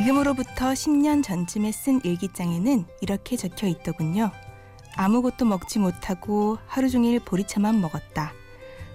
지금으로부터 0.00 0.70
10년 0.70 1.22
전쯤에 1.22 1.72
쓴 1.72 2.00
일기장에는 2.02 2.86
이렇게 3.02 3.36
적혀 3.36 3.66
있더군요. 3.66 4.30
아무것도 4.96 5.44
먹지 5.44 5.78
못하고 5.78 6.56
하루 6.66 6.88
종일 6.88 7.20
보리차만 7.20 7.82
먹었다. 7.82 8.32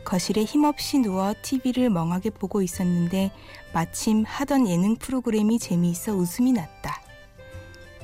거실에 0.03 0.43
힘없이 0.43 0.97
누워 0.97 1.35
TV를 1.43 1.91
멍하게 1.91 2.31
보고 2.31 2.63
있었는데 2.63 3.31
마침 3.71 4.23
하던 4.25 4.67
예능 4.67 4.95
프로그램이 4.95 5.59
재미있어 5.59 6.15
웃음이 6.15 6.53
났다. 6.53 6.99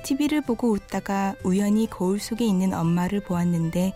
TV를 0.03 0.41
보고 0.41 0.69
웃다가 0.69 1.33
우연히 1.43 1.89
거울 1.89 2.19
속에 2.19 2.45
있는 2.45 2.71
엄마를 2.71 3.21
보았는데 3.21 3.93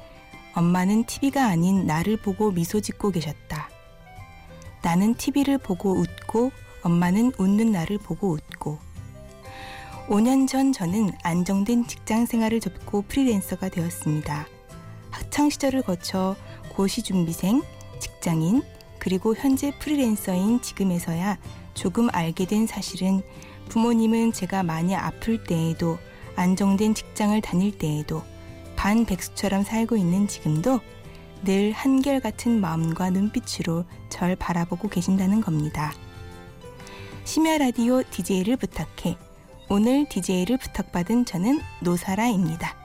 엄마는 0.56 1.04
TV가 1.04 1.46
아닌 1.46 1.86
나를 1.86 2.18
보고 2.18 2.50
미소 2.50 2.82
짓고 2.82 3.12
계셨다. 3.12 3.70
나는 4.82 5.14
TV를 5.14 5.60
보고 5.60 5.92
웃고 5.92 6.52
엄마는 6.82 7.34
웃는 7.38 7.72
나를 7.72 8.00
보고 8.00 8.32
웃고 8.32 8.95
5년 10.08 10.48
전 10.48 10.72
저는 10.72 11.12
안정된 11.24 11.88
직장 11.88 12.28
생활을 12.28 12.60
접고 12.60 13.02
프리랜서가 13.08 13.70
되었습니다. 13.70 14.48
학창 15.10 15.50
시절을 15.50 15.82
거쳐 15.82 16.36
고시 16.70 17.02
준비생, 17.02 17.64
직장인, 18.00 18.62
그리고 19.00 19.36
현재 19.36 19.74
프리랜서인 19.80 20.62
지금에서야 20.62 21.40
조금 21.74 22.10
알게 22.12 22.46
된 22.46 22.68
사실은 22.68 23.24
부모님은 23.70 24.32
제가 24.32 24.62
많이 24.62 24.96
아플 24.96 25.44
때에도 25.44 25.98
안정된 26.36 26.94
직장을 26.94 27.40
다닐 27.42 27.76
때에도 27.76 28.22
반백수처럼 28.76 29.64
살고 29.64 29.98
있는 29.98 30.28
지금도 30.28 30.82
늘 31.44 31.72
한결같은 31.72 32.62
마음과 32.62 33.10
눈빛으로 33.10 33.86
절 34.10 34.36
바라보고 34.36 34.88
계신다는 34.88 35.42
겁니다. 35.42 35.94
심야 37.24 37.58
라디오 37.58 38.04
DJ를 38.04 38.58
부탁해. 38.58 39.25
오늘 39.68 40.06
DJ를 40.08 40.58
부탁받은 40.58 41.26
저는 41.26 41.60
노사라입니다. 41.82 42.85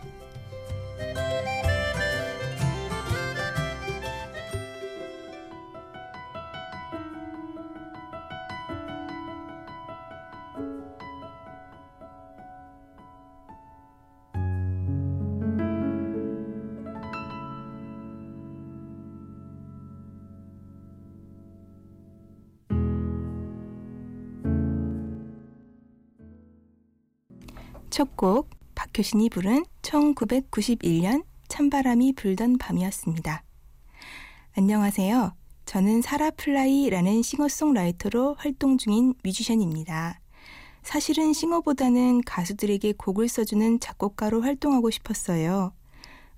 박효신이 29.01 29.31
부른 29.31 29.65
1991년 29.83 31.25
찬바람이 31.49 32.13
불던 32.13 32.59
밤이었습니다. 32.59 33.43
안녕하세요. 34.57 35.35
저는 35.65 36.03
사라플라이라는 36.03 37.23
싱어송라이터로 37.23 38.35
활동 38.35 38.77
중인 38.77 39.15
뮤지션입니다. 39.25 40.21
사실은 40.83 41.33
싱어보다는 41.33 42.23
가수들에게 42.27 42.95
곡을 42.99 43.29
써주는 43.29 43.81
작곡가로 43.81 44.43
활동하고 44.43 44.91
싶었어요. 44.91 45.73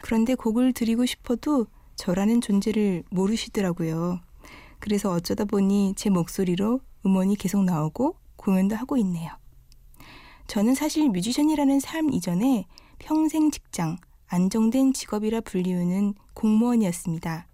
그런데 0.01 0.35
곡을 0.35 0.73
드리고 0.73 1.05
싶어도 1.05 1.67
저라는 1.97 2.41
존재를 2.41 3.03
모르시더라고요. 3.11 4.21
그래서 4.79 5.11
어쩌다 5.11 5.45
보니 5.45 5.95
제 5.97 6.11
목소리로 6.11 6.81
음원이 7.05 7.37
계속 7.37 7.65
나오고 7.65 8.17
공연도 8.37 8.77
하고 8.77 8.97
있네요. 8.99 9.42
저는 10.47 10.75
사실 10.75 11.09
뮤지션이라는 11.09 11.81
삶 11.81 12.13
이전에 12.13 12.67
평생 12.99 13.51
직장, 13.51 13.97
안정된 14.29 14.93
직업이라 14.93 15.41
불리우는 15.43 16.15
공무원이었습니다. 16.35 17.47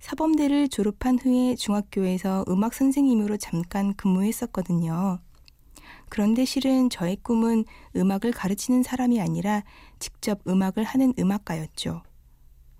사범대를 0.00 0.68
졸업한 0.68 1.18
후에 1.18 1.56
중학교에서 1.56 2.44
음악 2.48 2.74
선생님으로 2.74 3.36
잠깐 3.36 3.94
근무했었거든요. 3.94 5.18
그런데 6.08 6.44
실은 6.44 6.88
저의 6.88 7.16
꿈은 7.22 7.64
음악을 7.96 8.32
가르치는 8.32 8.82
사람이 8.82 9.20
아니라 9.20 9.62
직접 9.98 10.40
음악을 10.46 10.84
하는 10.84 11.12
음악가였죠. 11.18 12.02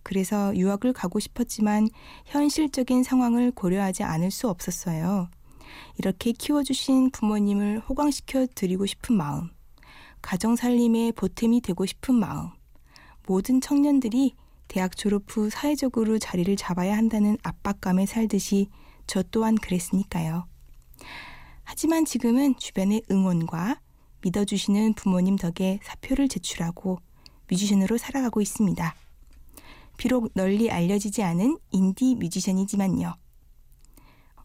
그래서 0.02 0.56
유학을 0.56 0.94
가고 0.94 1.18
싶었지만 1.18 1.88
현실적인 2.24 3.02
상황을 3.02 3.50
고려하지 3.50 4.04
않을 4.04 4.30
수 4.30 4.48
없었어요. 4.48 5.28
이렇게 5.98 6.32
키워주신 6.32 7.10
부모님을 7.10 7.80
호강시켜 7.80 8.46
드리고 8.54 8.86
싶은 8.86 9.16
마음, 9.16 9.50
가정 10.22 10.56
살림의 10.56 11.12
보탬이 11.12 11.60
되고 11.60 11.86
싶은 11.86 12.14
마음, 12.14 12.50
모든 13.26 13.60
청년들이 13.60 14.34
대학 14.68 14.96
졸업 14.96 15.24
후 15.28 15.50
사회적으로 15.50 16.18
자리를 16.18 16.54
잡아야 16.56 16.96
한다는 16.96 17.36
압박감에 17.42 18.06
살듯이 18.06 18.68
저 19.06 19.22
또한 19.22 19.54
그랬으니까요. 19.56 20.46
하지만 21.64 22.04
지금은 22.04 22.56
주변의 22.56 23.02
응원과 23.10 23.80
믿어주시는 24.22 24.94
부모님 24.94 25.36
덕에 25.36 25.80
사표를 25.82 26.28
제출하고 26.28 26.98
뮤지션으로 27.50 27.98
살아가고 27.98 28.40
있습니다. 28.40 28.94
비록 29.96 30.30
널리 30.34 30.70
알려지지 30.70 31.22
않은 31.22 31.58
인디 31.70 32.14
뮤지션이지만요. 32.14 33.14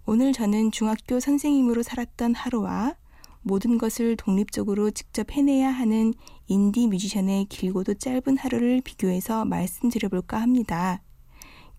오늘 0.05 0.33
저는 0.33 0.71
중학교 0.71 1.21
선생님으로 1.21 1.81
살았던 1.81 2.35
하루와 2.35 2.95
모든 3.41 3.77
것을 3.77 4.17
독립적으로 4.17 4.91
직접 4.91 5.31
해내야 5.31 5.69
하는 5.69 6.13
인디 6.47 6.87
뮤지션의 6.87 7.45
길고도 7.45 7.93
짧은 7.95 8.37
하루를 8.37 8.81
비교해서 8.83 9.45
말씀드려볼까 9.45 10.41
합니다. 10.41 11.01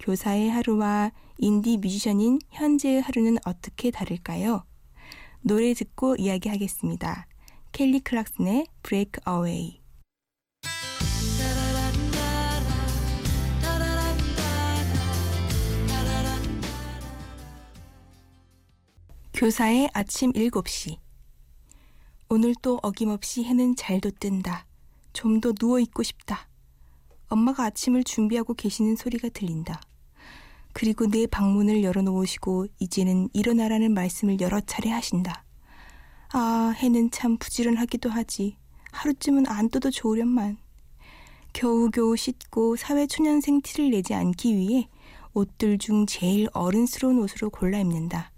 교사의 0.01 0.51
하루와 0.51 1.13
인디 1.37 1.77
뮤지션인 1.77 2.39
현재의 2.51 3.03
하루는 3.03 3.37
어떻게 3.45 3.91
다를까요? 3.91 4.65
노래 5.43 5.75
듣고 5.75 6.17
이야기하겠습니다. 6.17 7.27
켈리 7.73 8.01
클락슨의 8.01 8.67
Break 8.83 9.21
Away. 9.29 9.84
교사의 19.44 19.91
아침 19.93 20.32
7시. 20.32 20.97
오늘 22.31 22.55
또 22.62 22.81
어김없이 22.82 23.44
해는 23.44 23.77
잘도 23.77 24.12
뜬다. 24.12 24.65
좀 25.12 25.38
더 25.43 25.53
누워있고 25.60 26.03
싶다. 26.03 26.49
엄마가 27.28 27.65
아침을 27.65 28.04
준비하고 28.04 28.54
계시는 28.54 28.97
소리가 28.97 29.28
들린다. 29.28 29.83
그리고 30.72 31.06
내 31.06 31.27
방문을 31.27 31.83
열어놓으시고 31.83 32.69
이제는 32.78 33.28
일어나라는 33.34 33.93
말씀을 33.93 34.41
여러 34.41 34.62
차례 34.62 34.88
하신다. 34.88 35.44
아, 36.33 36.72
해는 36.78 37.10
참 37.10 37.37
부지런하기도 37.37 38.09
하지. 38.09 38.56
하루쯤은 38.93 39.47
안 39.47 39.69
떠도 39.69 39.91
좋으련만. 39.91 40.56
겨우겨우 41.53 42.16
씻고 42.16 42.77
사회초년생 42.77 43.60
티를 43.60 43.91
내지 43.91 44.15
않기 44.15 44.56
위해 44.56 44.88
옷들 45.34 45.77
중 45.77 46.06
제일 46.06 46.49
어른스러운 46.54 47.19
옷으로 47.19 47.50
골라 47.50 47.78
입는다. 47.81 48.33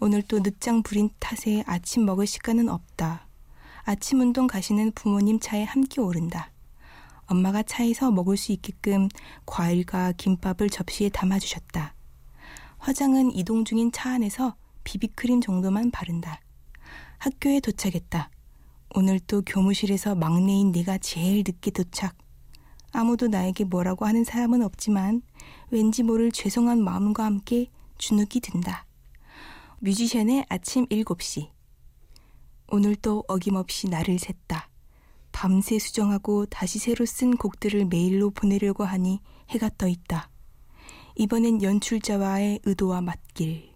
오늘 0.00 0.22
또 0.22 0.40
늦장 0.40 0.82
부린 0.82 1.08
탓에 1.18 1.62
아침 1.66 2.04
먹을 2.04 2.26
시간은 2.26 2.68
없다. 2.68 3.26
아침 3.84 4.20
운동 4.20 4.46
가시는 4.46 4.92
부모님 4.92 5.38
차에 5.40 5.62
함께 5.62 6.00
오른다. 6.00 6.50
엄마가 7.26 7.62
차에서 7.62 8.10
먹을 8.10 8.36
수 8.36 8.52
있게끔 8.52 9.08
과일과 9.46 10.12
김밥을 10.12 10.68
접시에 10.68 11.08
담아주셨다. 11.08 11.94
화장은 12.78 13.32
이동 13.34 13.64
중인 13.64 13.92
차 13.92 14.10
안에서 14.10 14.56
비비크림 14.82 15.40
정도만 15.40 15.90
바른다. 15.90 16.40
학교에 17.18 17.60
도착했다. 17.60 18.30
오늘 18.96 19.18
또 19.20 19.42
교무실에서 19.42 20.14
막내인 20.14 20.72
내가 20.72 20.98
제일 20.98 21.44
늦게 21.46 21.70
도착. 21.70 22.16
아무도 22.92 23.28
나에게 23.28 23.64
뭐라고 23.64 24.06
하는 24.06 24.24
사람은 24.24 24.62
없지만 24.62 25.22
왠지 25.70 26.02
모를 26.02 26.30
죄송한 26.30 26.82
마음과 26.82 27.24
함께 27.24 27.68
주눅이 27.96 28.40
든다. 28.42 28.86
뮤지션의 29.84 30.46
아침 30.48 30.86
7시. 30.86 31.50
오늘도 32.72 33.24
어김없이 33.28 33.90
날을 33.90 34.16
샜다. 34.16 34.62
밤새 35.30 35.78
수정하고 35.78 36.46
다시 36.46 36.78
새로 36.78 37.04
쓴 37.04 37.36
곡들을 37.36 37.84
메일로 37.84 38.30
보내려고 38.30 38.84
하니 38.84 39.20
해가 39.50 39.68
떠 39.76 39.86
있다. 39.86 40.30
이번엔 41.16 41.62
연출자와의 41.62 42.60
의도와 42.64 43.02
맞길. 43.02 43.74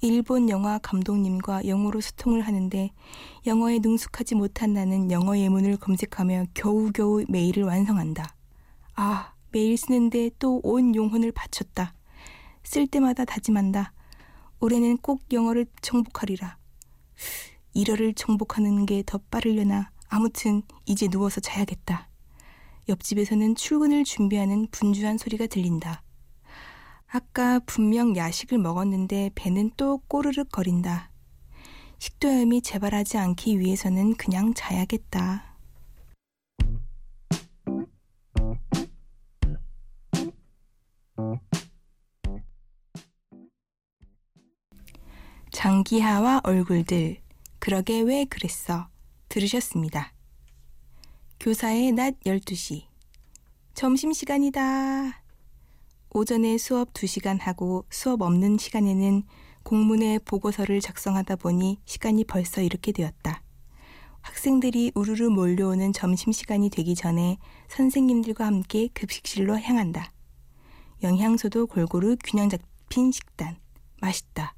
일본 0.00 0.48
영화 0.48 0.78
감독님과 0.78 1.66
영어로 1.66 2.00
소통을 2.00 2.40
하는데 2.40 2.90
영어에 3.46 3.80
능숙하지 3.80 4.36
못한 4.36 4.72
나는 4.72 5.10
영어 5.10 5.36
예문을 5.36 5.76
검색하며 5.76 6.46
겨우겨우 6.54 7.26
메일을 7.28 7.64
완성한다. 7.64 8.34
아, 8.94 9.34
메일 9.52 9.76
쓰는데 9.76 10.30
또 10.38 10.60
온 10.62 10.94
용혼을 10.94 11.32
바쳤다. 11.32 11.92
쓸 12.62 12.86
때마다 12.86 13.26
다짐한다. 13.26 13.92
올해는 14.64 14.96
꼭 14.96 15.20
영어를 15.30 15.66
정복하리라. 15.82 16.56
일어를 17.74 18.14
정복하는 18.14 18.86
게 18.86 19.02
더 19.04 19.18
빠르려나 19.30 19.90
아무튼 20.08 20.62
이제 20.86 21.06
누워서 21.06 21.42
자야겠다. 21.42 22.08
옆집에서는 22.88 23.56
출근을 23.56 24.04
준비하는 24.04 24.68
분주한 24.70 25.18
소리가 25.18 25.48
들린다. 25.48 26.02
아까 27.08 27.58
분명 27.66 28.16
야식을 28.16 28.56
먹었는데 28.56 29.32
배는 29.34 29.72
또 29.76 29.98
꼬르륵 30.08 30.48
거린다. 30.50 31.10
식도염이 31.98 32.62
재발하지 32.62 33.18
않기 33.18 33.60
위해서는 33.60 34.14
그냥 34.14 34.54
자야겠다. 34.54 35.54
장기하와 45.64 46.42
얼굴들, 46.44 47.16
그러게 47.58 48.02
왜 48.02 48.26
그랬어? 48.26 48.86
들으셨습니다. 49.30 50.12
교사의 51.40 51.92
낮 51.92 52.20
12시. 52.26 52.84
점심시간이다. 53.72 55.22
오전에 56.10 56.58
수업 56.58 56.92
2시간 56.92 57.40
하고 57.40 57.86
수업 57.88 58.20
없는 58.20 58.58
시간에는 58.58 59.22
공문의 59.62 60.18
보고서를 60.18 60.82
작성하다 60.82 61.36
보니 61.36 61.80
시간이 61.86 62.24
벌써 62.24 62.60
이렇게 62.60 62.92
되었다. 62.92 63.42
학생들이 64.20 64.92
우르르 64.94 65.30
몰려오는 65.30 65.94
점심시간이 65.94 66.68
되기 66.68 66.94
전에 66.94 67.38
선생님들과 67.68 68.44
함께 68.44 68.88
급식실로 68.92 69.58
향한다. 69.58 70.12
영양소도 71.02 71.68
골고루 71.68 72.16
균형 72.22 72.50
잡힌 72.50 73.10
식단. 73.10 73.56
맛있다. 74.02 74.54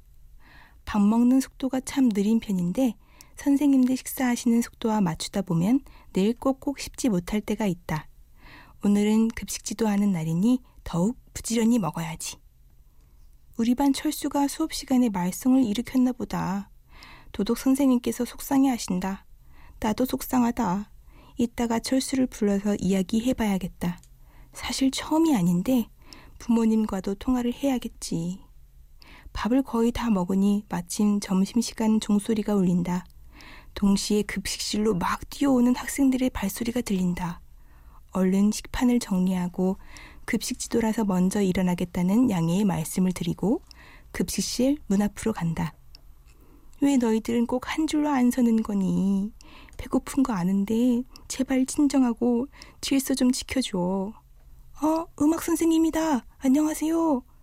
밥 0.87 1.01
먹는 1.01 1.41
속도가 1.41 1.81
참 1.81 2.07
느린 2.07 2.39
편인데 2.39 2.95
선생님들 3.35 3.97
식사하시는 3.97 4.61
속도와 4.61 5.01
맞추다 5.01 5.41
보면 5.41 5.81
늘 6.13 6.33
꼭꼭 6.33 6.79
씹지 6.79 7.09
못할 7.09 7.41
때가 7.41 7.65
있다. 7.65 8.07
오늘은 8.85 9.27
급식지도 9.27 9.85
하는 9.85 10.13
날이니 10.13 10.61
더욱 10.85 11.19
부지런히 11.33 11.77
먹어야지. 11.77 12.37
우리 13.57 13.75
반 13.75 13.91
철수가 13.91 14.47
수업 14.47 14.71
시간에 14.71 15.09
말썽을 15.09 15.65
일으켰나 15.65 16.13
보다. 16.13 16.69
도덕 17.33 17.57
선생님께서 17.57 18.23
속상해 18.23 18.69
하신다. 18.69 19.25
나도 19.81 20.05
속상하다. 20.05 20.89
이따가 21.35 21.79
철수를 21.79 22.27
불러서 22.27 22.77
이야기해 22.79 23.33
봐야겠다. 23.33 23.99
사실 24.53 24.89
처음이 24.91 25.35
아닌데 25.35 25.89
부모님과도 26.39 27.15
통화를 27.15 27.53
해야겠지. 27.53 28.46
밥을 29.37 29.61
거의 29.61 29.91
다 29.91 30.09
먹으니 30.09 30.65
마침 30.67 31.19
점심시간 31.19 31.99
종소리가 31.99 32.55
울린다. 32.55 33.05
동시에 33.75 34.23
급식실로 34.23 34.95
막 34.95 35.29
뛰어오는 35.29 35.75
학생들의 35.75 36.31
발소리가 36.31 36.81
들린다. 36.81 37.39
얼른 38.13 38.49
식판을 38.51 38.97
정리하고 38.99 39.77
급식 40.25 40.57
지도라서 40.57 41.05
먼저 41.05 41.39
일어나겠다는 41.39 42.31
양해의 42.31 42.65
말씀을 42.65 43.11
드리고 43.11 43.61
급식실 44.11 44.79
문 44.87 45.03
앞으로 45.03 45.33
간다. 45.33 45.75
왜 46.81 46.97
너희들은 46.97 47.45
꼭 47.45 47.67
한 47.67 47.85
줄로 47.85 48.09
안 48.09 48.31
서는 48.31 48.63
거니? 48.63 49.31
배고픈 49.77 50.23
거 50.23 50.33
아는데 50.33 51.03
제발 51.27 51.67
진정하고 51.67 52.47
질서 52.81 53.13
좀 53.13 53.31
지켜줘. 53.31 53.77
어, 54.81 55.05
음악 55.21 55.43
선생님이다. 55.43 56.25
안녕하세요. 56.39 57.36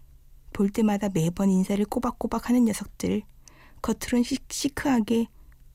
볼 0.55 0.71
때마다 0.71 1.09
매번 1.13 1.51
인사를 1.51 1.85
꼬박꼬박 1.85 2.49
하는 2.49 2.65
녀석들. 2.65 3.23
겉으론 3.83 4.23
시, 4.23 4.39
시크하게, 4.49 5.27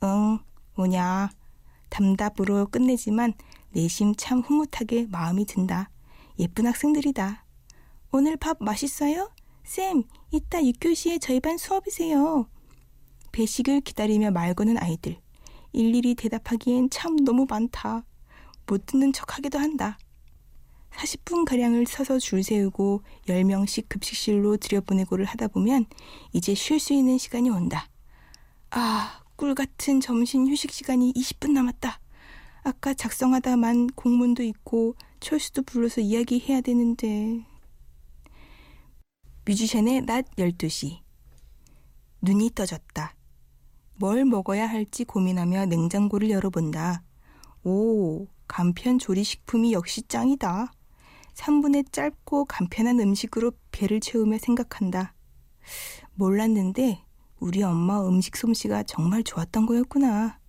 응, 0.04 0.40
뭐냐. 0.76 1.30
담답으로 1.90 2.66
끝내지만 2.68 3.34
내심 3.72 4.16
참 4.16 4.40
흐뭇하게 4.40 5.08
마음이 5.12 5.46
든다. 5.46 5.92
예쁜 6.40 6.66
학생들이다. 6.66 7.46
오늘 8.12 8.38
밥 8.38 8.58
맛있어요? 8.62 9.30
쌤, 9.66 10.04
이따 10.32 10.60
6교시에 10.62 11.20
저희 11.22 11.42
반 11.42 11.58
수업이세요. 11.58 12.48
배식을 13.34 13.82
기다리며 13.82 14.32
말 14.32 14.54
거는 14.54 14.78
아이들. 14.78 15.18
일일이 15.74 16.16
대답하기엔 16.16 16.90
참 16.90 17.18
너무 17.18 17.46
많다. 17.50 18.06
못 18.66 18.86
듣는 18.86 19.12
척 19.12 19.36
하기도 19.36 19.60
한다. 19.60 19.98
40분가량을 20.92 21.88
서서 21.88 22.20
줄 22.20 22.44
세우고 22.44 23.04
10명씩 23.28 23.90
급식실로 23.90 24.58
들여보내고를 24.58 25.26
하다 25.26 25.50
보면 25.50 25.86
이제 26.34 26.54
쉴 26.54 26.80
수 26.80 26.94
있는 26.94 27.18
시간이 27.18 27.50
온다. 27.50 27.88
아, 28.72 29.22
꿀 29.36 29.56
같은 29.56 30.02
점심 30.02 30.48
휴식 30.48 30.72
시간이 30.72 31.14
20분 31.14 31.52
남았다. 31.52 32.00
아까 32.64 32.94
작성하다만 32.94 33.88
공문도 33.96 34.44
있고 34.44 34.96
철수도 35.20 35.62
불러서 35.64 36.02
이야기해야 36.02 36.62
되는데. 36.62 37.46
뮤지션의 39.46 40.02
낮 40.06 40.26
12시. 40.36 41.00
눈이 42.22 42.52
떠졌다. 42.54 43.16
뭘 43.96 44.26
먹어야 44.26 44.68
할지 44.68 45.04
고민하며 45.06 45.66
냉장고를 45.66 46.30
열어본다. 46.30 47.04
오, 47.64 48.28
간편 48.48 49.00
조리식품이 49.00 49.74
역시 49.74 50.02
짱이다. 50.04 50.72
3분의 51.40 51.92
짧고 51.92 52.46
간편한 52.46 53.00
음식으로 53.00 53.54
배를 53.72 54.02
채우며 54.02 54.38
생각한다. 54.40 55.14
몰랐는데 56.14 57.04
우리 57.40 57.64
엄마 57.64 58.06
음식 58.06 58.36
솜씨가 58.36 58.84
정말 58.84 59.24
좋았던 59.24 59.66
거였구나. 59.66 60.40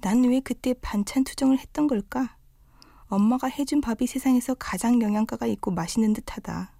난 0.00 0.24
왜 0.24 0.40
그때 0.40 0.74
반찬 0.74 1.24
투정을 1.24 1.58
했던 1.58 1.86
걸까? 1.86 2.36
엄마가 3.08 3.48
해준 3.48 3.80
밥이 3.80 4.06
세상에서 4.06 4.54
가장 4.54 5.02
영양가가 5.02 5.46
있고 5.46 5.70
맛있는 5.70 6.14
듯하다. 6.14 6.74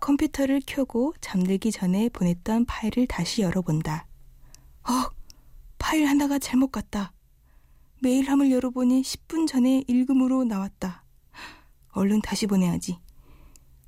컴퓨터를 0.00 0.62
켜고 0.66 1.12
잠들기 1.20 1.70
전에 1.70 2.08
보냈던 2.08 2.64
파일을 2.64 3.06
다시 3.06 3.42
열어본다. 3.42 4.06
어, 4.84 4.92
파일 5.78 6.06
하나가 6.06 6.38
잘못 6.38 6.68
갔다. 6.68 7.12
메일함을 8.02 8.50
열어보니 8.50 9.02
10분 9.02 9.46
전에 9.46 9.84
읽음으로 9.86 10.44
나왔다. 10.44 10.99
얼른 11.92 12.20
다시 12.22 12.46
보내야지. 12.46 12.98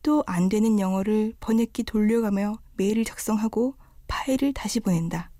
또 0.02 0.24
안 0.26 0.48
되는 0.48 0.80
영어를 0.80 1.34
번역기 1.38 1.84
돌려가며 1.84 2.58
메일을 2.76 3.04
작성하고 3.04 3.76
파일을 4.08 4.52
다시 4.52 4.80
보낸다. 4.80 5.30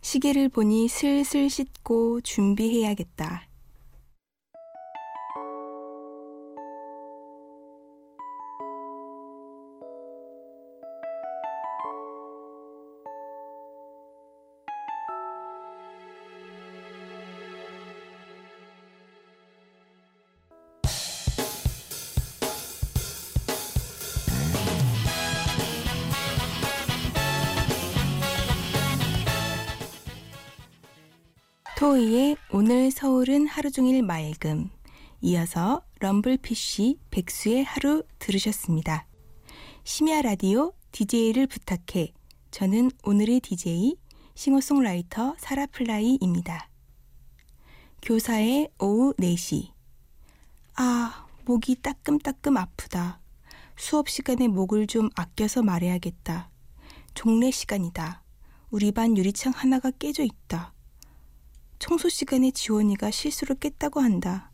시계를 0.00 0.48
보니 0.48 0.88
슬슬 0.88 1.50
씻고 1.50 2.22
준비해야겠다. 2.22 3.49
토이의 31.80 32.36
오늘 32.50 32.90
서울은 32.90 33.46
하루 33.46 33.70
종일 33.70 34.02
맑음. 34.02 34.68
이어서 35.22 35.82
럼블피쉬 36.00 36.98
백수의 37.10 37.64
하루 37.64 38.02
들으셨습니다. 38.18 39.06
심야 39.82 40.20
라디오 40.20 40.74
DJ를 40.92 41.46
부탁해. 41.46 42.12
저는 42.50 42.90
오늘의 43.02 43.40
DJ 43.40 43.96
싱어송라이터 44.34 45.36
사라플라이입니다. 45.38 46.68
교사의 48.02 48.68
오후 48.78 49.14
4시. 49.14 49.70
아, 50.76 51.26
목이 51.46 51.76
따끔따끔 51.76 52.58
아프다. 52.58 53.22
수업 53.78 54.10
시간에 54.10 54.48
목을 54.48 54.86
좀 54.86 55.08
아껴서 55.16 55.62
말해야겠다. 55.62 56.50
종례 57.14 57.50
시간이다. 57.50 58.22
우리 58.70 58.92
반 58.92 59.16
유리창 59.16 59.54
하나가 59.56 59.90
깨져 59.90 60.24
있다. 60.24 60.74
청소 61.80 62.10
시간에 62.10 62.50
지원이가 62.50 63.10
실수로 63.10 63.54
깼다고 63.54 64.00
한다. 64.00 64.52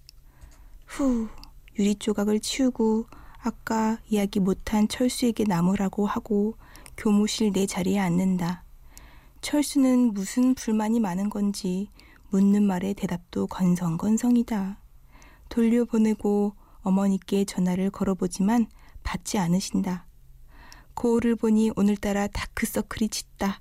후, 0.86 1.28
유리 1.76 1.96
조각을 1.96 2.38
치우고 2.38 3.06
아까 3.42 3.98
이야기 4.08 4.38
못한 4.38 4.86
철수에게 4.86 5.42
나무라고 5.42 6.06
하고 6.06 6.56
교무실 6.96 7.52
내 7.52 7.66
자리에 7.66 7.98
앉는다. 7.98 8.64
철수는 9.40 10.14
무슨 10.14 10.54
불만이 10.54 11.00
많은 11.00 11.28
건지 11.28 11.90
묻는 12.30 12.62
말에 12.62 12.94
대답도 12.94 13.48
건성건성이다. 13.48 14.80
돌려보내고 15.48 16.54
어머니께 16.82 17.44
전화를 17.44 17.90
걸어보지만 17.90 18.68
받지 19.02 19.36
않으신다. 19.36 20.06
거울을 20.94 21.34
보니 21.34 21.72
오늘따라 21.74 22.28
다크서클이 22.28 23.08
짙다. 23.08 23.60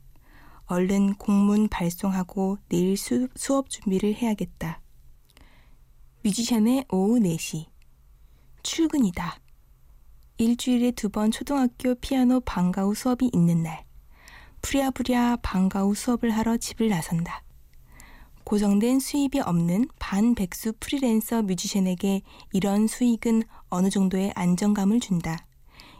얼른 0.68 1.16
공문 1.16 1.68
발송하고 1.68 2.58
내일 2.70 2.98
수, 2.98 3.28
수업 3.36 3.70
준비를 3.70 4.16
해야겠다. 4.16 4.82
뮤지션의 6.24 6.86
오후 6.90 7.20
4시. 7.20 7.68
출근이다. 8.64 9.40
일주일에 10.38 10.92
두 10.92 11.10
번 11.10 11.32
초등학교 11.32 11.96
피아노 11.96 12.40
방과 12.42 12.84
후 12.84 12.96
수업이 12.96 13.30
있는 13.32 13.64
날. 13.64 13.86
부랴부랴 14.62 15.38
방과 15.44 15.82
후 15.84 15.94
수업을 15.94 16.32
하러 16.32 16.58
집을 16.58 16.90
나선다. 16.90 17.44
고정된 18.44 19.00
수입이 19.00 19.40
없는 19.40 19.88
반백수 20.00 20.74
프리랜서 20.80 21.42
뮤지션에게 21.44 22.22
이런 22.54 22.88
수익은 22.88 23.44
어느 23.70 23.90
정도의 23.90 24.34
안정감을 24.36 25.00
준다. 25.00 25.46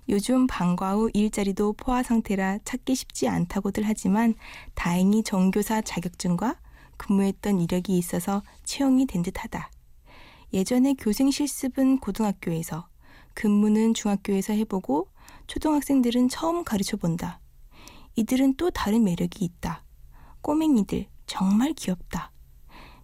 요즘 0.08 0.46
방과 0.46 0.94
후 0.94 1.10
일자리도 1.14 1.74
포화 1.74 2.04
상태라 2.04 2.60
찾기 2.64 2.94
쉽지 2.94 3.28
않다고들 3.28 3.84
하지만 3.86 4.36
다행히 4.76 5.24
정교사 5.24 5.82
자격증과 5.82 6.60
근무했던 6.98 7.60
이력이 7.60 7.98
있어서 7.98 8.44
채용이 8.64 9.08
된 9.08 9.24
듯하다. 9.24 9.72
예전에 10.54 10.94
교생 10.94 11.32
실습은 11.32 12.00
고등학교에서, 12.00 12.88
근무는 13.34 13.94
중학교에서 13.94 14.54
해보고 14.54 15.10
초등학생들은 15.48 16.30
처음 16.30 16.64
가르쳐 16.64 16.98
본다. 16.98 17.40
이들은 18.16 18.56
또 18.56 18.70
다른 18.70 19.04
매력이 19.04 19.44
있다. 19.44 19.84
꼬맹이들 20.42 21.08
정말 21.26 21.74
귀엽다. 21.74 22.32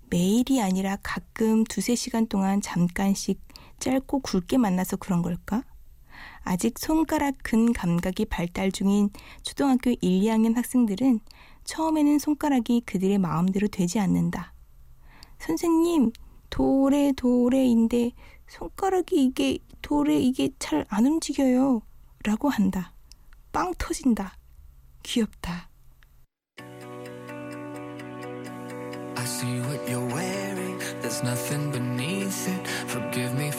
매일이 0.10 0.62
아니라 0.62 0.98
가끔 1.02 1.64
두세 1.64 1.96
시간 1.96 2.28
동안 2.28 2.62
잠깐씩 2.62 3.42
짧고 3.80 4.20
굵게 4.20 4.58
만나서 4.58 4.98
그런 4.98 5.22
걸까? 5.22 5.64
아직 6.44 6.80
손가락 6.80 7.36
근 7.44 7.72
감각이 7.74 8.26
발달 8.26 8.72
중인 8.72 9.10
초등학교 9.44 9.92
1, 9.92 9.98
2학년 10.02 10.56
학생들은 10.56 11.20
처음에는 11.64 12.20
손가락이 12.20 12.82
그들의 12.86 13.18
마음대로 13.20 13.68
되지 13.68 14.00
않는다. 14.00 14.54
선생님, 15.40 16.12
도레 16.50 17.14
도레인데 17.16 18.12
손가락이 18.48 19.24
이게 19.24 19.60
도레 19.82 20.20
이게 20.20 20.50
잘 20.60 20.86
안 20.90 21.06
움직여요. 21.06 21.82
라고 22.24 22.50
한다. 22.50 22.94
빵 23.52 23.74
터진다. 23.78 24.36
귀엽다. 25.04 25.70
I 29.16 29.24
see 29.26 29.60
what 29.62 29.88
you're 29.90 30.06
wearing. 30.14 30.80
There's 31.02 31.22
nothing 31.24 31.72
beneath 31.72 32.48
it. 32.48 32.68
Forgive 32.88 33.34
me 33.36 33.52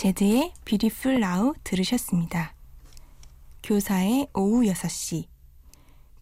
제드의 0.00 0.54
Beautiful 0.64 1.22
Now 1.22 1.52
들으셨습니다. 1.62 2.54
교사의 3.62 4.28
오후 4.32 4.62
6시. 4.62 5.26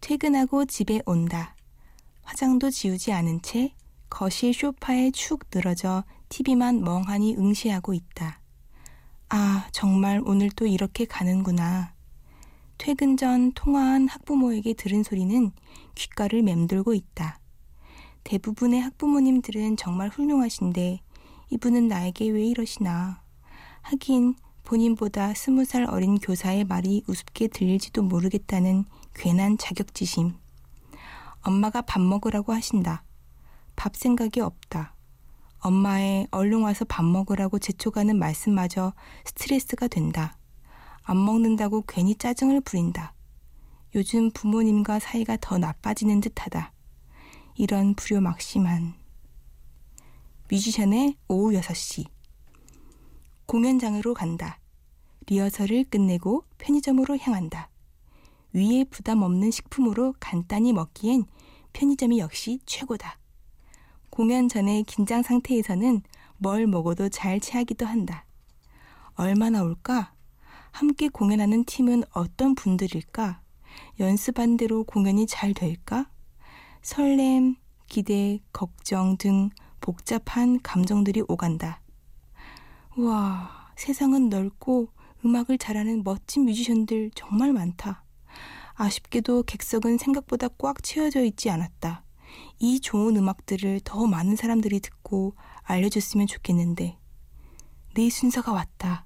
퇴근하고 0.01 0.65
집에 0.65 0.99
온다. 1.05 1.55
화장도 2.23 2.71
지우지 2.71 3.13
않은 3.13 3.41
채 3.41 3.73
거실 4.09 4.53
쇼파에 4.53 5.11
축 5.11 5.45
늘어져 5.49 6.03
TV만 6.27 6.81
멍하니 6.81 7.37
응시하고 7.37 7.93
있다. 7.93 8.41
아, 9.29 9.69
정말 9.71 10.21
오늘 10.25 10.49
또 10.49 10.65
이렇게 10.65 11.05
가는구나. 11.05 11.93
퇴근 12.77 13.15
전 13.15 13.53
통화한 13.53 14.09
학부모에게 14.09 14.73
들은 14.73 15.03
소리는 15.03 15.53
귓가를 15.95 16.41
맴돌고 16.41 16.93
있다. 16.93 17.39
대부분의 18.25 18.81
학부모님들은 18.81 19.77
정말 19.77 20.09
훌륭하신데 20.09 20.99
이분은 21.51 21.87
나에게 21.87 22.27
왜 22.31 22.45
이러시나. 22.45 23.21
하긴 23.81 24.35
본인보다 24.63 25.33
스무 25.33 25.65
살 25.65 25.85
어린 25.85 26.19
교사의 26.19 26.65
말이 26.65 27.03
우습게 27.07 27.47
들릴지도 27.47 28.03
모르겠다는 28.03 28.85
괜한 29.15 29.57
자격지심. 29.57 30.33
엄마가 31.41 31.81
밥 31.81 32.01
먹으라고 32.01 32.53
하신다. 32.53 33.03
밥 33.75 33.95
생각이 33.95 34.41
없다. 34.41 34.93
엄마의 35.59 36.27
얼른 36.31 36.61
와서 36.61 36.85
밥 36.85 37.03
먹으라고 37.03 37.59
재촉하는 37.59 38.17
말씀마저 38.19 38.93
스트레스가 39.25 39.87
된다. 39.87 40.37
안 41.03 41.23
먹는다고 41.23 41.83
괜히 41.87 42.15
짜증을 42.15 42.61
부린다. 42.61 43.13
요즘 43.95 44.29
부모님과 44.31 44.99
사이가 44.99 45.37
더 45.41 45.57
나빠지는 45.57 46.21
듯하다. 46.21 46.71
이런 47.55 47.95
불효막심한. 47.95 48.93
뮤지션의 50.49 51.15
오후 51.27 51.53
6시. 51.53 52.18
공연장으로 53.49 54.13
간다. 54.13 54.59
리허설을 55.25 55.85
끝내고 55.85 56.43
편의점으로 56.59 57.17
향한다. 57.17 57.71
위에 58.53 58.83
부담 58.91 59.23
없는 59.23 59.49
식품으로 59.49 60.13
간단히 60.19 60.71
먹기엔 60.71 61.25
편의점이 61.73 62.19
역시 62.19 62.59
최고다. 62.67 63.17
공연 64.11 64.49
전에 64.49 64.83
긴장 64.83 65.23
상태에서는 65.23 66.03
뭘 66.37 66.67
먹어도 66.67 67.09
잘 67.09 67.39
체하기도 67.39 67.87
한다. 67.87 68.23
얼마나 69.15 69.63
올까? 69.63 70.13
함께 70.69 71.09
공연하는 71.09 71.65
팀은 71.65 72.03
어떤 72.13 72.53
분들일까? 72.53 73.41
연습한 73.99 74.57
대로 74.57 74.83
공연이 74.83 75.25
잘 75.25 75.55
될까? 75.55 76.07
설렘, 76.83 77.55
기대, 77.87 78.41
걱정 78.53 79.17
등 79.17 79.49
복잡한 79.81 80.61
감정들이 80.61 81.23
오간다. 81.27 81.81
우와, 82.99 83.71
세상은 83.77 84.27
넓고 84.27 84.89
음악을 85.23 85.57
잘하는 85.57 86.03
멋진 86.03 86.43
뮤지션들 86.43 87.11
정말 87.15 87.53
많다. 87.53 88.03
아쉽게도 88.73 89.43
객석은 89.43 89.97
생각보다 89.97 90.49
꽉 90.57 90.83
채워져 90.83 91.23
있지 91.23 91.49
않았다. 91.49 92.03
이 92.59 92.81
좋은 92.81 93.15
음악들을 93.15 93.79
더 93.85 94.05
많은 94.05 94.35
사람들이 94.35 94.81
듣고 94.81 95.33
알려줬으면 95.63 96.27
좋겠는데. 96.27 96.97
내 97.95 98.09
순서가 98.09 98.51
왔다. 98.51 99.05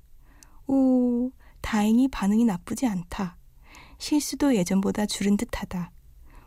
오, 0.66 1.30
다행히 1.62 2.08
반응이 2.08 2.46
나쁘지 2.46 2.88
않다. 2.88 3.38
실수도 4.00 4.56
예전보다 4.56 5.06
줄은 5.06 5.38
듯하다. 5.38 5.92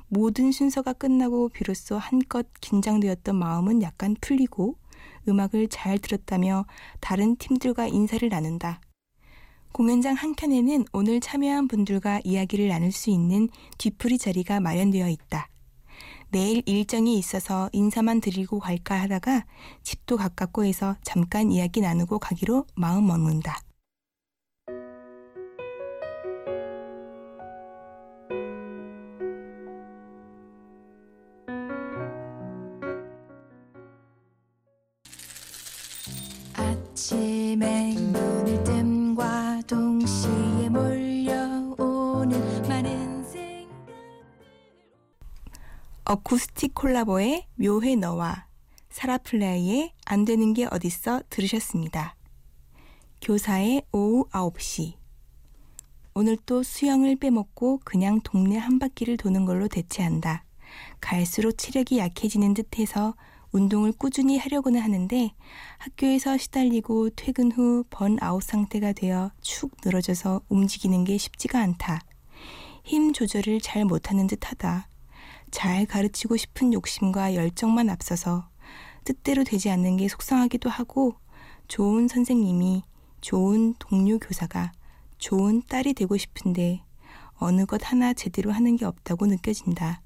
모든 0.08 0.50
순서가 0.50 0.94
끝나고 0.94 1.50
비로소 1.50 1.96
한껏 1.96 2.44
긴장되었던 2.60 3.36
마음은 3.36 3.82
약간 3.82 4.16
풀리고 4.20 4.78
음악을 5.28 5.68
잘 5.68 5.98
들었다며 5.98 6.66
다른 7.00 7.36
팀들과 7.36 7.86
인사를 7.86 8.28
나눈다. 8.28 8.80
공연장 9.72 10.14
한켠에는 10.14 10.86
오늘 10.92 11.20
참여한 11.20 11.68
분들과 11.68 12.22
이야기를 12.24 12.68
나눌 12.68 12.92
수 12.92 13.10
있는 13.10 13.48
뒤풀이 13.76 14.16
자리가 14.16 14.60
마련되어 14.60 15.08
있다. 15.08 15.50
내일 16.30 16.62
일정이 16.66 17.18
있어서 17.18 17.68
인사만 17.72 18.20
드리고 18.20 18.58
갈까 18.58 19.00
하다가 19.00 19.44
집도 19.82 20.16
가깝고 20.16 20.64
해서 20.64 20.96
잠깐 21.02 21.52
이야기 21.52 21.80
나누고 21.80 22.18
가기로 22.18 22.66
마음 22.74 23.06
먹는다. 23.06 23.65
어쿠스틱 46.26 46.74
콜라보의 46.74 47.46
묘해 47.54 47.94
너와 47.94 48.46
사라플라이의 48.88 49.92
안 50.06 50.24
되는 50.24 50.54
게 50.54 50.66
어딨어 50.68 51.22
들으셨습니다. 51.30 52.16
교사의 53.22 53.84
오후 53.92 54.26
9시 54.30 54.94
오늘 56.14 56.36
또 56.44 56.64
수영을 56.64 57.14
빼먹고 57.14 57.80
그냥 57.84 58.20
동네 58.24 58.56
한 58.56 58.80
바퀴를 58.80 59.16
도는 59.16 59.44
걸로 59.44 59.68
대체한다. 59.68 60.44
갈수록 61.00 61.52
체력이 61.52 61.98
약해지는 61.98 62.54
듯해서 62.54 63.14
운동을 63.52 63.92
꾸준히 63.92 64.36
하려고는 64.36 64.80
하는데 64.80 65.30
학교에서 65.78 66.36
시달리고 66.38 67.10
퇴근 67.10 67.52
후 67.52 67.84
번아웃 67.88 68.42
상태가 68.42 68.92
되어 68.92 69.30
축 69.42 69.76
늘어져서 69.84 70.40
움직이는 70.48 71.04
게 71.04 71.18
쉽지가 71.18 71.60
않다. 71.60 72.00
힘 72.82 73.12
조절을 73.12 73.60
잘 73.60 73.84
못하는 73.84 74.26
듯하다. 74.26 74.88
잘 75.50 75.86
가르치고 75.86 76.36
싶은 76.36 76.72
욕심과 76.72 77.34
열정만 77.34 77.88
앞서서 77.90 78.48
뜻대로 79.04 79.44
되지 79.44 79.70
않는 79.70 79.96
게 79.96 80.08
속상하기도 80.08 80.68
하고 80.68 81.14
좋은 81.68 82.08
선생님이 82.08 82.82
좋은 83.20 83.74
동료 83.78 84.18
교사가 84.18 84.72
좋은 85.18 85.62
딸이 85.68 85.94
되고 85.94 86.16
싶은데 86.16 86.82
어느 87.34 87.66
것 87.66 87.80
하나 87.90 88.12
제대로 88.12 88.52
하는 88.52 88.76
게 88.76 88.84
없다고 88.84 89.26
느껴진다. 89.26 90.02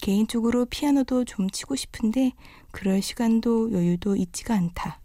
개인적으로 0.00 0.66
피아노도 0.66 1.24
좀 1.24 1.48
치고 1.48 1.76
싶은데 1.76 2.32
그럴 2.72 3.00
시간도 3.02 3.72
여유도 3.72 4.16
있지가 4.16 4.54
않다. 4.54 5.00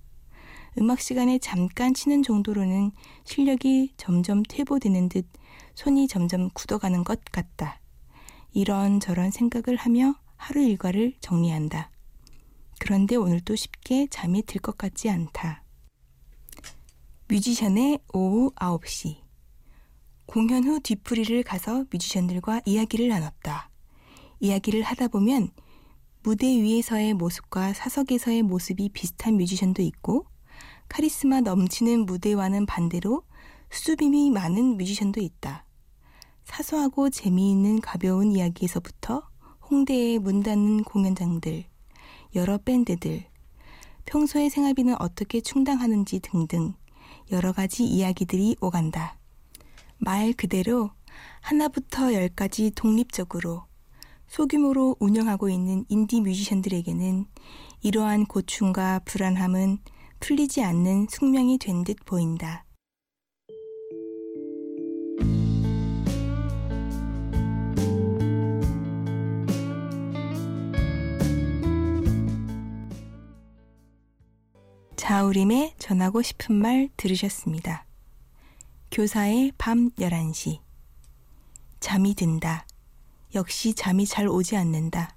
음악 0.79 0.99
시간에 1.01 1.39
잠깐 1.39 1.93
치는 1.93 2.23
정도로는 2.23 2.91
실력이 3.23 3.93
점점 3.97 4.43
퇴보되는 4.43 5.09
듯 5.09 5.27
손이 5.75 6.07
점점 6.07 6.49
굳어가는 6.53 7.03
것 7.03 7.19
같다. 7.31 7.79
이런저런 8.57 9.29
생각을 9.29 9.77
하며 9.77 10.15
하루 10.35 10.63
일과를 10.63 11.13
정리한다. 11.21 11.91
그런데 12.79 13.15
오늘도 13.15 13.55
쉽게 13.55 14.07
잠이 14.09 14.41
들 14.47 14.59
것 14.59 14.75
같지 14.75 15.11
않다. 15.11 15.63
뮤지션의 17.27 17.99
오후 18.15 18.51
9시. 18.55 19.17
공연 20.25 20.63
후 20.63 20.79
뒤풀이를 20.79 21.43
가서 21.43 21.85
뮤지션들과 21.91 22.61
이야기를 22.65 23.09
나눴다. 23.09 23.69
이야기를 24.39 24.81
하다 24.81 25.09
보면 25.09 25.51
무대 26.23 26.47
위에서의 26.47 27.13
모습과 27.13 27.73
사석에서의 27.73 28.41
모습이 28.41 28.89
비슷한 28.89 29.37
뮤지션도 29.37 29.83
있고 29.83 30.25
카리스마 30.89 31.41
넘치는 31.41 32.07
무대와는 32.07 32.65
반대로 32.65 33.21
수줍음이 33.69 34.31
많은 34.31 34.77
뮤지션도 34.77 35.21
있다. 35.21 35.66
사소하고 36.47 37.09
재미있는 37.09 37.81
가벼운 37.81 38.31
이야기에서부터 38.31 39.21
홍대의 39.69 40.17
문 40.19 40.41
닫는 40.41 40.85
공연장들, 40.85 41.65
여러 42.35 42.57
밴드들, 42.57 43.25
평소의 44.05 44.49
생활비는 44.49 44.95
어떻게 44.99 45.41
충당하는지 45.41 46.21
등등 46.21 46.73
여러 47.31 47.51
가지 47.51 47.83
이야기들이 47.83 48.55
오간다. 48.61 49.17
말 49.97 50.31
그대로 50.31 50.89
하나부터 51.41 52.13
열까지 52.13 52.71
독립적으로 52.75 53.65
소규모로 54.27 54.95
운영하고 54.99 55.49
있는 55.49 55.83
인디 55.89 56.21
뮤지션들에게는 56.21 57.25
이러한 57.81 58.25
고충과 58.25 59.01
불안함은 59.05 59.79
풀리지 60.21 60.63
않는 60.63 61.07
숙명이 61.09 61.57
된 61.57 61.83
듯 61.83 61.97
보인다. 62.05 62.66
자우림의 75.07 75.75
전하고 75.79 76.21
싶은 76.21 76.53
말 76.53 76.89
들으셨습니다. 76.97 77.85
교사의 78.91 79.53
밤 79.57 79.89
11시. 79.91 80.59
잠이 81.79 82.13
든다. 82.13 82.67
역시 83.33 83.73
잠이 83.73 84.05
잘 84.05 84.27
오지 84.27 84.57
않는다. 84.57 85.15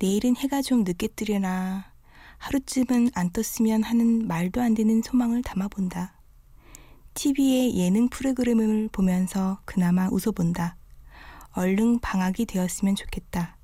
내일은 0.00 0.34
해가 0.34 0.62
좀 0.62 0.82
늦게 0.82 1.06
뜨려나. 1.14 1.92
하루쯤은 2.38 3.10
안 3.14 3.30
떴으면 3.30 3.84
하는 3.84 4.26
말도 4.26 4.60
안 4.60 4.74
되는 4.74 5.00
소망을 5.00 5.42
담아본다. 5.42 6.18
TV의 7.14 7.76
예능 7.76 8.08
프로그램을 8.08 8.88
보면서 8.90 9.60
그나마 9.64 10.08
웃어본다. 10.10 10.76
얼른 11.52 12.00
방학이 12.00 12.46
되었으면 12.46 12.96
좋겠다. 12.96 13.58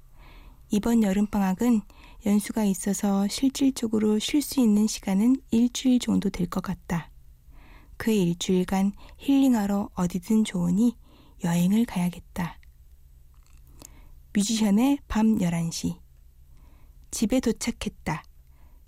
이번 0.71 1.03
여름방학은 1.03 1.83
연수가 2.27 2.65
있어서 2.65 3.29
실질적으로 3.29 4.19
쉴 4.19 4.41
수 4.41 4.61
있는 4.61 4.87
시간은 4.87 5.37
일주일 5.51 5.99
정도 5.99 6.31
될 6.31 6.47
것 6.49 6.63
같다. 6.63 7.11
그 7.97 8.11
일주일간 8.11 8.93
힐링하러 9.19 9.91
어디든 9.95 10.45
좋으니 10.45 10.97
여행을 11.45 11.85
가야겠다. 11.85 12.59
뮤지션의 14.33 14.99
밤 15.07 15.39
11시. 15.39 15.99
집에 17.11 17.41
도착했다. 17.41 18.25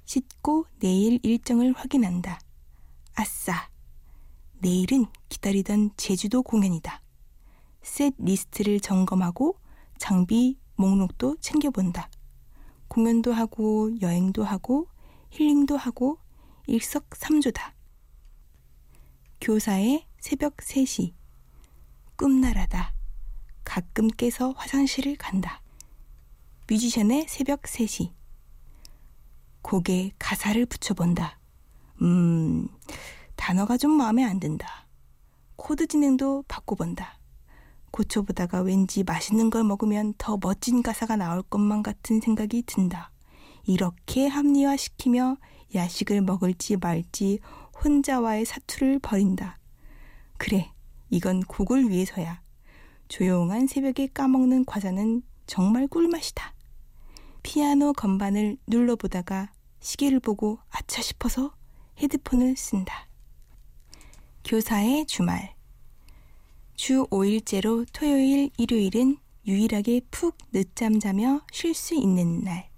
씻고 0.07 0.67
내일 0.81 1.21
일정을 1.23 1.73
확인한다. 1.75 2.41
아싸! 3.15 3.69
내일은 4.59 5.07
기다리던 5.29 5.91
제주도 5.97 6.43
공연이다. 6.43 7.03
set 7.83 8.15
list를 8.19 8.81
점검하고 8.81 9.61
장비 9.99 10.59
목록도 10.77 11.37
챙겨본다. 11.41 12.11
공연도 12.97 13.35
하고 13.35 13.91
여행도 14.01 14.43
하고 14.43 14.89
힐링도 15.29 15.77
하고 15.77 16.17
일석삼조다. 16.67 17.75
교사의 19.39 20.07
새벽 20.19 20.57
3시. 20.57 21.13
꿈나라다. 22.17 22.95
가끔 23.65 24.09
깨서 24.09 24.53
화장실을 24.53 25.17
간다. 25.17 25.61
뮤지션의 26.71 27.27
새벽 27.29 27.65
3시. 27.65 28.15
곡에 29.61 30.13
가사를 30.19 30.65
붙여본다. 30.65 31.39
음, 32.01 32.67
단어가 33.35 33.77
좀 33.77 33.91
마음에 33.91 34.25
안 34.25 34.41
든다. 34.41 34.87
코드 35.57 35.87
진행도 35.87 36.45
바꿔본다. 36.49 37.19
고쳐보다가 37.97 38.61
왠지 38.61 39.03
맛있는 39.05 39.49
걸 39.49 39.65
먹으면 39.65 40.13
더 40.19 40.39
멋진 40.39 40.83
가사가 40.83 41.17
나올 41.17 41.43
것만 41.43 41.83
같은 41.83 42.21
생각이 42.21 42.63
든다. 42.67 43.11
이렇게 43.65 44.27
합리화시키며 44.27 45.39
야식을 45.75 46.21
먹을지 46.21 46.77
말지 46.77 47.41
혼자와의 47.83 48.45
사투를 48.45 48.99
벌인다. 48.99 49.59
그래, 50.37 50.71
이건 51.09 51.41
곡을 51.41 51.89
위해서야. 51.89 52.43
조용한 53.09 53.67
새벽에 53.67 54.09
까먹는 54.09 54.67
과자는 54.67 55.23
정말 55.47 55.87
꿀맛이다. 55.87 56.55
피아노 57.43 57.95
건반을 57.95 58.59
눌러보다가 58.67 59.51
시계를 59.81 60.21
보고 60.21 60.59
아차 60.69 61.01
싶어서 61.01 61.55
헤드폰을 61.99 62.57
쓴다. 62.57 63.09
교사의 64.45 65.07
주말. 65.07 65.56
주 66.77 67.07
5일째로 67.07 67.87
토요일, 67.91 68.51
일요일은 68.59 69.17
유일하게 69.47 70.03
푹 70.11 70.37
늦잠 70.53 71.01
자며 71.01 71.41
쉴 71.51 71.73
수 71.73 71.95
있는 71.95 72.43
날. 72.43 72.69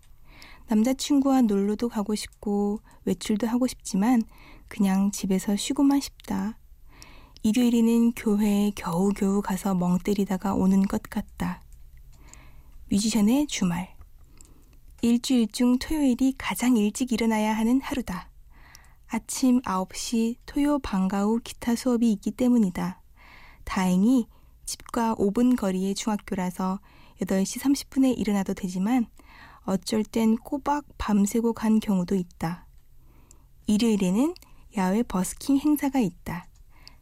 남자친구와 0.68 1.42
놀러도 1.42 1.88
가고 1.88 2.14
싶고 2.14 2.80
외출도 3.04 3.48
하고 3.48 3.66
싶지만 3.66 4.22
그냥 4.68 5.10
집에서 5.10 5.56
쉬고만 5.56 5.98
싶다. 6.00 6.58
일요일에는 7.42 8.12
교회에 8.12 8.70
겨우겨우 8.76 9.42
가서 9.42 9.74
멍 9.74 9.98
때리다가 9.98 10.54
오는 10.54 10.82
것 10.82 11.02
같다. 11.02 11.64
뮤지션의 12.90 13.48
주말. 13.48 13.96
일주일 15.02 15.48
중 15.48 15.76
토요일이 15.76 16.34
가장 16.38 16.76
일찍 16.76 17.10
일어나야 17.10 17.52
하는 17.52 17.80
하루다. 17.80 18.30
아침 19.08 19.60
9시 19.62 20.36
토요 20.46 20.78
방과 20.78 21.24
후 21.24 21.40
기타 21.42 21.74
수업이 21.74 22.12
있기 22.12 22.30
때문이다. 22.30 22.97
다행히 23.68 24.26
집과 24.64 25.14
5분 25.16 25.54
거리의 25.54 25.94
중학교라서 25.94 26.80
8시 27.20 27.60
30분에 27.60 28.18
일어나도 28.18 28.54
되지만 28.54 29.06
어쩔 29.64 30.02
땐 30.04 30.36
꼬박 30.36 30.86
밤새고 30.96 31.52
간 31.52 31.78
경우도 31.78 32.14
있다. 32.14 32.66
일요일에는 33.66 34.32
야외 34.78 35.02
버스킹 35.02 35.58
행사가 35.58 36.00
있다. 36.00 36.48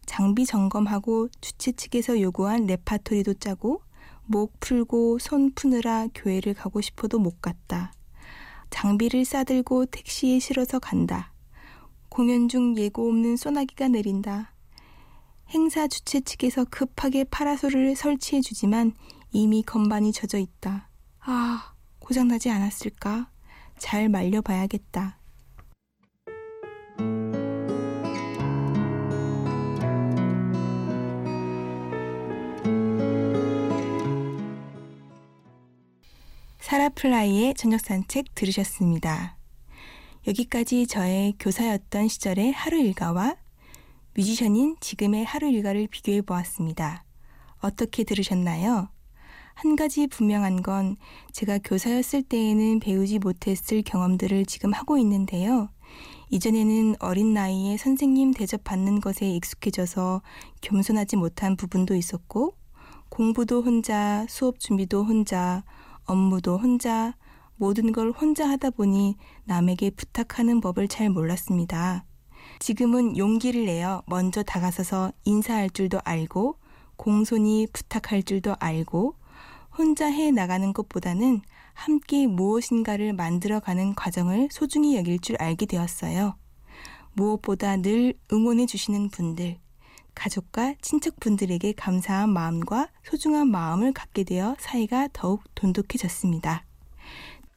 장비 0.06 0.44
점검하고 0.44 1.28
주최 1.40 1.70
측에서 1.70 2.20
요구한 2.20 2.66
레파토리도 2.66 3.34
짜고 3.34 3.82
목 4.24 4.58
풀고 4.58 5.20
손 5.20 5.52
푸느라 5.52 6.08
교회를 6.16 6.52
가고 6.54 6.80
싶어도 6.80 7.20
못 7.20 7.40
갔다. 7.40 7.92
장비를 8.70 9.24
싸들고 9.24 9.86
택시에 9.86 10.40
실어서 10.40 10.80
간다. 10.80 11.32
공연 12.08 12.48
중 12.48 12.76
예고 12.76 13.08
없는 13.08 13.36
소나기가 13.36 13.86
내린다. 13.86 14.55
행사 15.50 15.86
주최 15.86 16.20
측에서 16.20 16.64
급하게 16.64 17.24
파라솔을 17.24 17.94
설치해 17.94 18.40
주지만 18.40 18.92
이미 19.30 19.62
건반이 19.62 20.12
젖어 20.12 20.38
있다. 20.38 20.88
아, 21.20 21.74
고장나지 22.00 22.50
않았을까? 22.50 23.30
잘 23.78 24.08
말려봐야겠다. 24.08 25.18
사라플라이의 36.58 37.54
저녁 37.54 37.80
산책 37.80 38.34
들으셨습니다. 38.34 39.36
여기까지 40.26 40.88
저의 40.88 41.34
교사였던 41.38 42.08
시절의 42.08 42.52
하루 42.52 42.78
일과와 42.80 43.36
뮤지션인 44.16 44.76
지금의 44.80 45.26
하루 45.26 45.50
일과를 45.50 45.88
비교해 45.88 46.22
보았습니다. 46.22 47.04
어떻게 47.58 48.02
들으셨나요? 48.02 48.88
한 49.52 49.76
가지 49.76 50.06
분명한 50.06 50.62
건 50.62 50.96
제가 51.32 51.58
교사였을 51.58 52.22
때에는 52.22 52.80
배우지 52.80 53.18
못했을 53.18 53.82
경험들을 53.82 54.46
지금 54.46 54.72
하고 54.72 54.96
있는데요. 54.96 55.68
이전에는 56.30 56.96
어린 56.98 57.34
나이에 57.34 57.76
선생님 57.76 58.32
대접받는 58.32 59.00
것에 59.00 59.30
익숙해져서 59.30 60.22
겸손하지 60.62 61.16
못한 61.16 61.54
부분도 61.54 61.94
있었고, 61.94 62.54
공부도 63.10 63.60
혼자, 63.60 64.24
수업 64.30 64.60
준비도 64.60 65.04
혼자, 65.04 65.62
업무도 66.06 66.56
혼자, 66.56 67.14
모든 67.56 67.92
걸 67.92 68.12
혼자 68.12 68.48
하다 68.48 68.70
보니 68.70 69.16
남에게 69.44 69.90
부탁하는 69.90 70.62
법을 70.62 70.88
잘 70.88 71.10
몰랐습니다. 71.10 72.06
지금은 72.58 73.16
용기를 73.16 73.66
내어 73.66 74.02
먼저 74.06 74.42
다가서서 74.42 75.12
인사할 75.24 75.70
줄도 75.70 76.00
알고 76.04 76.58
공손히 76.96 77.66
부탁할 77.72 78.22
줄도 78.22 78.56
알고 78.58 79.14
혼자 79.76 80.06
해 80.06 80.30
나가는 80.30 80.72
것보다는 80.72 81.42
함께 81.74 82.26
무엇인가를 82.26 83.12
만들어가는 83.12 83.94
과정을 83.94 84.48
소중히 84.50 84.96
여길 84.96 85.18
줄 85.20 85.36
알게 85.38 85.66
되었어요. 85.66 86.36
무엇보다 87.12 87.76
늘 87.76 88.14
응원해 88.32 88.66
주시는 88.66 89.10
분들, 89.10 89.58
가족과 90.14 90.74
친척분들에게 90.80 91.72
감사한 91.72 92.30
마음과 92.30 92.88
소중한 93.04 93.48
마음을 93.48 93.92
갖게 93.92 94.24
되어 94.24 94.56
사이가 94.58 95.08
더욱 95.12 95.42
돈독해졌습니다. 95.54 96.64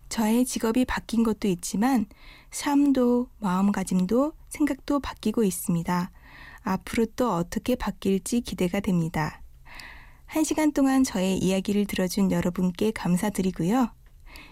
저의 0.09 0.43
직업이 0.45 0.85
바뀐 0.85 1.23
것도 1.23 1.47
있지만 1.47 2.07
삶도 2.51 3.29
마음가짐도 3.39 4.33
생각도 4.49 4.99
바뀌고 4.99 5.43
있습니다. 5.43 6.11
앞으로 6.61 7.05
또 7.15 7.31
어떻게 7.33 7.75
바뀔지 7.75 8.41
기대가 8.41 8.79
됩니다. 8.79 9.41
한 10.25 10.43
시간 10.43 10.71
동안 10.71 11.03
저의 11.03 11.37
이야기를 11.37 11.85
들어준 11.85 12.31
여러분께 12.31 12.91
감사드리고요. 12.91 13.91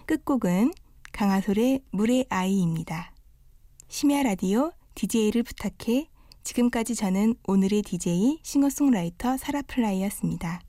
끝곡은 0.06 0.72
강하솔의 1.12 1.82
물의 1.90 2.26
아이입니다. 2.28 3.12
심야 3.88 4.22
라디오 4.22 4.72
DJ를 4.94 5.42
부탁해 5.42 6.08
지금까지 6.42 6.94
저는 6.94 7.34
오늘의 7.46 7.82
DJ 7.82 8.40
싱어송라이터 8.42 9.36
사라플라이였습니다. 9.36 10.67